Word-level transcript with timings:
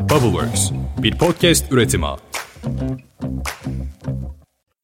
Bubbleworks, 0.00 0.72
bir 1.02 1.18
podcast 1.18 1.72
üretimi. 1.72 2.06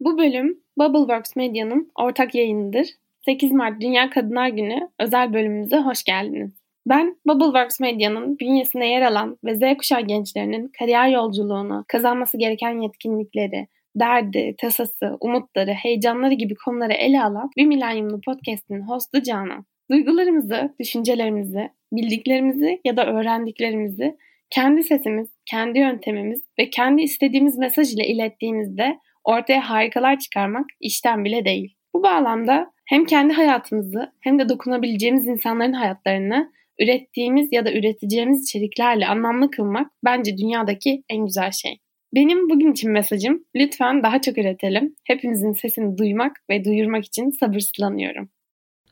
Bu 0.01 0.19
bölüm 0.19 0.59
Bubbleworks 0.79 1.37
Medya'nın 1.37 1.91
ortak 1.95 2.35
yayınıdır. 2.35 2.87
8 3.25 3.53
Mart 3.53 3.81
Dünya 3.81 4.11
Kadınlar 4.11 4.49
Günü 4.49 4.89
özel 5.01 5.33
bölümümüze 5.33 5.77
hoş 5.77 6.05
geldiniz. 6.05 6.51
Ben 6.87 7.17
Bubbleworks 7.27 7.81
Medya'nın 7.81 8.39
bünyesinde 8.39 8.85
yer 8.85 9.03
alan 9.03 9.39
ve 9.45 9.55
Z 9.55 9.79
kuşağı 9.79 10.01
gençlerinin 10.01 10.73
kariyer 10.79 11.09
yolculuğunu, 11.09 11.85
kazanması 11.89 12.39
gereken 12.39 12.81
yetkinlikleri, 12.81 13.67
derdi, 13.97 14.55
tasası, 14.59 15.17
umutları, 15.21 15.71
heyecanları 15.71 16.35
gibi 16.35 16.55
konuları 16.55 16.93
ele 16.93 17.23
alan 17.23 17.51
bir 17.57 17.67
milenyumlu 17.67 18.21
podcast'in 18.21 18.81
hostu 18.81 19.23
Canan. 19.23 19.65
Duygularımızı, 19.91 20.75
düşüncelerimizi, 20.81 21.71
bildiklerimizi 21.93 22.81
ya 22.85 22.97
da 22.97 23.07
öğrendiklerimizi 23.07 24.17
kendi 24.51 24.83
sesimiz, 24.83 25.29
kendi 25.47 25.79
yöntemimiz 25.79 26.43
ve 26.59 26.71
kendi 26.71 27.03
istediğimiz 27.03 27.59
mesaj 27.59 27.95
ile 27.95 28.07
ilettiğimizde 28.07 28.99
ortaya 29.25 29.71
harikalar 29.71 30.19
çıkarmak 30.19 30.67
işten 30.81 31.25
bile 31.25 31.45
değil. 31.45 31.77
Bu 31.95 32.03
bağlamda 32.03 32.73
hem 32.87 33.05
kendi 33.05 33.33
hayatımızı 33.33 34.13
hem 34.21 34.39
de 34.39 34.49
dokunabileceğimiz 34.49 35.27
insanların 35.27 35.73
hayatlarını 35.73 36.53
ürettiğimiz 36.81 37.49
ya 37.53 37.67
da 37.67 37.73
üreteceğimiz 37.73 38.43
içeriklerle 38.43 39.07
anlamlı 39.07 39.51
kılmak 39.51 39.91
bence 40.05 40.39
dünyadaki 40.39 41.03
en 41.09 41.27
güzel 41.27 41.51
şey. 41.51 41.81
Benim 42.15 42.51
bugün 42.51 42.73
için 42.73 42.91
mesajım 42.91 43.45
lütfen 43.57 44.03
daha 44.03 44.21
çok 44.21 44.39
üretelim. 44.39 44.95
Hepimizin 45.05 45.53
sesini 45.53 45.99
duymak 45.99 46.37
ve 46.51 46.65
duyurmak 46.65 47.05
için 47.05 47.31
sabırsızlanıyorum. 47.31 48.29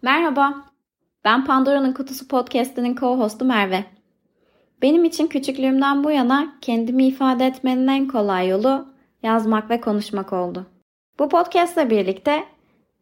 Merhaba. 0.02 0.54
Ben 1.24 1.44
Pandora'nın 1.44 1.92
Kutusu 1.92 2.28
podcast'inin 2.28 2.94
co-hostu 2.94 3.44
Merve. 3.44 3.84
Benim 4.82 5.04
için 5.04 5.26
küçüklüğümden 5.26 6.04
bu 6.04 6.10
yana 6.10 6.56
kendimi 6.60 7.06
ifade 7.06 7.46
etmenin 7.46 7.88
en 7.88 8.08
kolay 8.08 8.48
yolu 8.48 8.86
yazmak 9.22 9.70
ve 9.70 9.80
konuşmak 9.80 10.32
oldu. 10.32 10.66
Bu 11.18 11.28
podcast'la 11.28 11.90
birlikte 11.90 12.44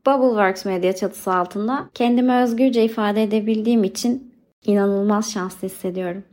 Bubbleworks 0.07 0.65
medya 0.65 0.95
çatısı 0.95 1.35
altında 1.35 1.91
kendimi 1.95 2.33
özgürce 2.33 2.85
ifade 2.85 3.23
edebildiğim 3.23 3.85
için 3.85 4.35
inanılmaz 4.65 5.33
şanslı 5.33 5.69
hissediyorum. 5.69 6.25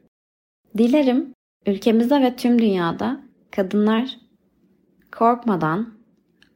Dilerim 0.77 1.33
ülkemizde 1.65 2.21
ve 2.21 2.35
tüm 2.35 2.61
dünyada 2.61 3.21
kadınlar 3.51 4.17
korkmadan, 5.11 5.93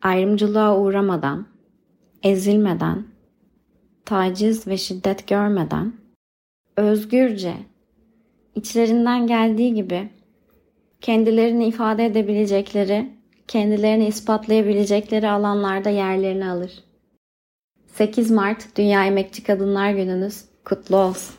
ayrımcılığa 0.02 0.80
uğramadan, 0.80 1.47
ezilmeden, 2.23 3.05
taciz 4.05 4.67
ve 4.67 4.77
şiddet 4.77 5.27
görmeden, 5.27 5.93
özgürce, 6.77 7.53
içlerinden 8.55 9.27
geldiği 9.27 9.73
gibi 9.73 10.09
kendilerini 11.01 11.65
ifade 11.65 12.05
edebilecekleri, 12.05 13.09
kendilerini 13.47 14.07
ispatlayabilecekleri 14.07 15.29
alanlarda 15.29 15.89
yerlerini 15.89 16.49
alır. 16.49 16.71
8 17.87 18.31
Mart 18.31 18.77
Dünya 18.77 19.05
Emekçi 19.05 19.43
Kadınlar 19.43 19.91
Gününüz 19.91 20.45
kutlu 20.65 20.97
olsun. 20.97 21.35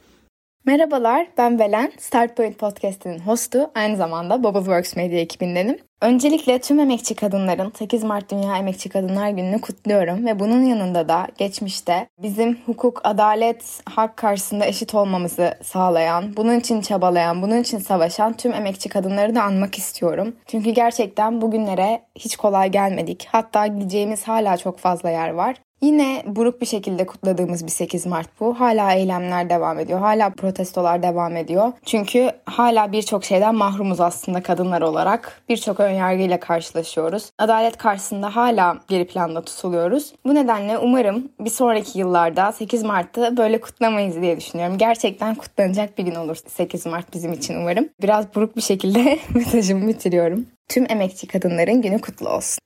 Merhabalar, 0.67 1.27
ben 1.39 1.59
Belen. 1.59 1.93
Startpoint 1.99 2.59
Podcast'inin 2.59 3.19
hostu, 3.19 3.71
aynı 3.75 3.97
zamanda 3.97 4.45
Bubbleworks 4.45 4.97
Medya 4.97 5.21
ekibindenim. 5.21 5.79
Öncelikle 6.03 6.59
tüm 6.59 6.81
emekçi 6.81 7.15
kadınların 7.15 7.73
8 7.79 8.05
Mart 8.05 8.31
Dünya 8.31 8.57
Emekçi 8.59 8.89
Kadınlar 8.89 9.29
Günü'nü 9.29 9.61
kutluyorum 9.61 10.27
ve 10.27 10.39
bunun 10.39 10.63
yanında 10.63 11.09
da 11.09 11.27
geçmişte 11.39 12.09
bizim 12.19 12.59
hukuk, 12.67 13.01
adalet, 13.05 13.81
hak 13.85 14.17
karşısında 14.17 14.67
eşit 14.67 14.95
olmamızı 14.95 15.55
sağlayan, 15.63 16.37
bunun 16.37 16.59
için 16.61 16.81
çabalayan, 16.81 17.43
bunun 17.43 17.61
için 17.61 17.79
savaşan 17.79 18.33
tüm 18.33 18.53
emekçi 18.53 18.89
kadınları 18.89 19.35
da 19.35 19.43
anmak 19.43 19.79
istiyorum. 19.79 20.37
Çünkü 20.47 20.71
gerçekten 20.71 21.41
bugünlere 21.41 22.03
hiç 22.17 22.37
kolay 22.37 22.71
gelmedik. 22.71 23.29
Hatta 23.33 23.67
gideceğimiz 23.67 24.29
hala 24.29 24.57
çok 24.57 24.79
fazla 24.79 25.11
yer 25.11 25.31
var. 25.31 25.57
Yine 25.85 26.23
buruk 26.27 26.61
bir 26.61 26.67
şekilde 26.67 27.07
kutladığımız 27.07 27.67
bir 27.67 27.71
8 27.71 28.07
Mart 28.07 28.41
bu. 28.41 28.61
Hala 28.61 28.93
eylemler 28.93 29.51
devam 29.51 29.79
ediyor. 29.79 29.99
Hala 29.99 30.31
protestolar 30.31 31.03
devam 31.03 31.37
ediyor. 31.37 31.73
Çünkü 31.85 32.31
hala 32.45 32.93
birçok 32.93 33.25
şeyden 33.25 33.55
mahrumuz 33.55 34.01
aslında 34.01 34.43
kadınlar 34.43 34.83
olarak. 34.83 35.43
Birçok 35.49 35.81
önyargıyla 35.81 36.41
karşılaşıyoruz. 36.41 37.31
Adalet 37.39 37.77
karşısında 37.77 38.37
hala 38.37 38.79
geri 38.89 39.07
planda 39.07 39.43
tutuluyoruz. 39.43 40.13
Bu 40.27 40.35
nedenle 40.35 40.79
umarım 40.79 41.29
bir 41.41 41.51
sonraki 41.51 41.99
yıllarda 41.99 42.53
8 42.53 42.83
Mart'ı 42.83 43.37
böyle 43.37 43.61
kutlamayız 43.61 44.23
diye 44.23 44.37
düşünüyorum. 44.37 44.79
Gerçekten 44.79 45.35
kutlanacak 45.35 45.99
bir 45.99 46.05
gün 46.05 46.15
olur 46.15 46.37
8 46.49 46.87
Mart 46.87 47.15
bizim 47.15 47.33
için 47.33 47.55
umarım. 47.55 47.89
Biraz 48.03 48.35
buruk 48.35 48.57
bir 48.57 48.63
şekilde 48.63 49.19
mesajımı 49.35 49.89
bitiriyorum. 49.89 50.47
Tüm 50.69 50.87
emekçi 50.91 51.27
kadınların 51.27 51.83
günü 51.83 52.01
kutlu 52.01 52.29
olsun. 52.29 52.59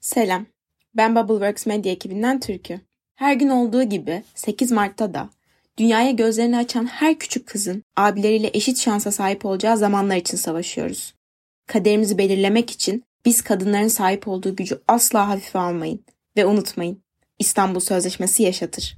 Selam. 0.00 0.53
Ben 0.96 1.16
Bubbleworks 1.16 1.66
Medya 1.66 1.92
ekibinden 1.92 2.40
Türkü. 2.40 2.80
Her 3.14 3.34
gün 3.34 3.48
olduğu 3.48 3.82
gibi 3.82 4.22
8 4.34 4.72
Mart'ta 4.72 5.14
da 5.14 5.30
dünyaya 5.78 6.10
gözlerini 6.10 6.56
açan 6.56 6.86
her 6.86 7.18
küçük 7.18 7.46
kızın 7.46 7.84
abileriyle 7.96 8.50
eşit 8.54 8.78
şansa 8.78 9.12
sahip 9.12 9.46
olacağı 9.46 9.76
zamanlar 9.76 10.16
için 10.16 10.36
savaşıyoruz. 10.36 11.14
Kaderimizi 11.66 12.18
belirlemek 12.18 12.70
için 12.70 13.04
biz 13.24 13.42
kadınların 13.42 13.88
sahip 13.88 14.28
olduğu 14.28 14.56
gücü 14.56 14.82
asla 14.88 15.28
hafife 15.28 15.58
almayın 15.58 16.04
ve 16.36 16.46
unutmayın. 16.46 17.02
İstanbul 17.38 17.80
Sözleşmesi 17.80 18.42
yaşatır. 18.42 18.96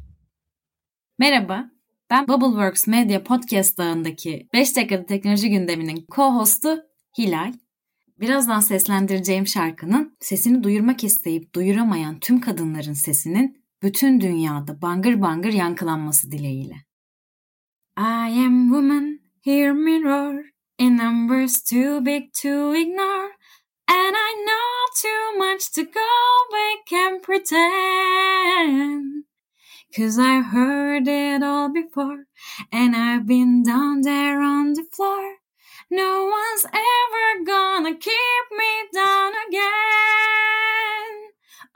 Merhaba, 1.19 1.71
ben 2.11 2.29
Bubbleworks 2.29 2.87
Media 2.87 3.23
Podcast 3.23 3.81
ağındaki 3.81 4.49
5 4.53 4.77
dakikada 4.77 5.07
teknoloji 5.07 5.51
gündeminin 5.51 6.07
co-hostu 6.11 6.87
Hilal. 7.19 7.53
Birazdan 8.21 8.61
seslendireceğim 8.61 9.47
şarkının 9.47 10.17
sesini 10.21 10.63
duyurmak 10.63 11.05
isteyip 11.05 11.55
duyuramayan 11.55 12.21
tüm 12.21 12.41
kadınların 12.41 12.93
sesinin 12.93 13.65
bütün 13.83 14.21
dünyada 14.21 14.83
bangır 14.83 15.21
bangır 15.21 15.53
yankılanması 15.53 16.31
dileğiyle. 16.31 16.75
I 17.99 18.41
am 18.47 18.69
woman, 18.69 19.21
hear 19.45 19.73
me 19.73 20.03
roar, 20.03 20.45
in 20.79 20.99
numbers 20.99 21.63
too 21.63 22.07
big 22.07 22.33
to 22.43 22.75
ignore, 22.75 23.33
and 23.89 24.15
I 24.15 24.35
know 24.45 24.77
too 25.03 25.39
much 25.39 25.71
to 25.75 25.83
go 25.83 26.11
back 26.53 26.93
and 26.93 27.23
pretend. 27.23 29.25
Cause 29.97 30.19
I've 30.19 30.53
heard 30.53 31.07
it 31.07 31.43
all 31.43 31.69
before, 31.75 32.27
and 32.73 32.95
I've 32.95 33.27
been 33.29 33.63
down 33.63 34.03
there 34.03 34.43
on 34.43 34.75
the 34.75 34.85
floor. 34.93 35.46
No 35.91 36.25
one's 36.25 36.65
ever 36.67 37.45
gonna 37.45 37.95
keep 37.95 38.47
me 38.51 38.89
down 38.93 39.33
again. 39.47 39.71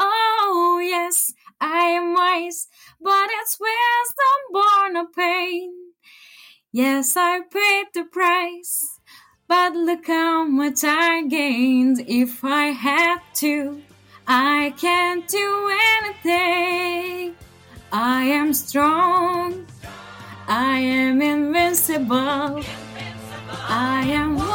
Oh, 0.01 0.81
yes, 0.83 1.33
I 1.61 1.83
am 1.91 2.15
wise, 2.15 2.67
but 3.01 3.29
it's 3.41 3.61
wisdom 3.61 4.41
born 4.51 4.97
of 4.97 5.13
pain. 5.15 5.73
Yes, 6.73 7.17
I 7.17 7.43
paid 7.43 7.87
the 7.95 8.03
price, 8.03 8.99
but 9.47 9.75
look 9.77 10.09
how 10.09 10.43
much 10.45 10.83
I 10.83 11.23
gained. 11.29 12.05
If 12.09 12.45
I 12.45 12.73
had 12.73 13.21
to, 13.37 13.81
I 14.27 14.75
can't 14.77 15.29
do 15.29 15.71
anything. 15.99 17.37
I 17.93 18.25
am 18.25 18.55
strong, 18.55 19.67
I 20.49 20.79
am 20.81 21.23
invincible. 21.23 22.65
I 23.73 24.03
am 24.03 24.35
woman. 24.35 24.51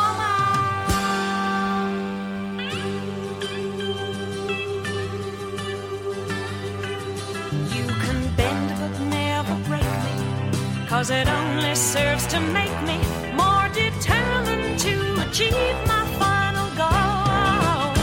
You 7.73 7.85
can 8.03 8.35
bend 8.35 8.69
but 8.77 8.99
never 9.05 9.55
break 9.69 9.83
me, 9.83 10.87
cause 10.89 11.11
it 11.11 11.29
only 11.29 11.75
serves 11.75 12.27
to 12.27 12.41
make 12.41 12.77
me 12.83 12.99
more 13.33 13.69
determined 13.69 14.79
to 14.79 14.95
achieve 15.29 15.77
my 15.87 16.05
final 16.19 16.67
goal. 16.75 17.95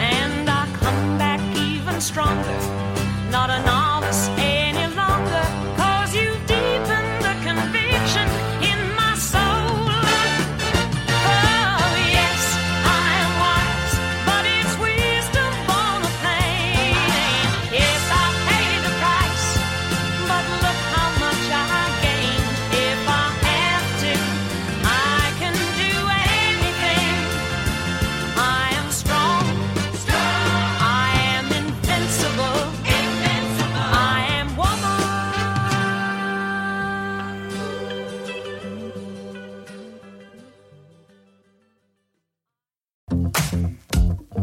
And 0.00 0.50
I 0.50 0.66
come 0.80 1.18
back 1.18 1.40
even 1.56 2.00
stronger, 2.00 2.58
not 3.30 3.48
a 3.50 3.60